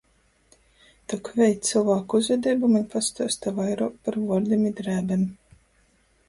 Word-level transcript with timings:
Tok, 1.11 1.27
vei, 1.41 1.53
cylvāku 1.67 2.21
uzvedeiba 2.23 2.71
maņ 2.77 2.87
pastuosta 2.95 3.53
vairuok 3.61 4.01
par 4.09 4.19
vuordim 4.23 4.65
i 4.71 4.75
drēbem. 4.81 5.29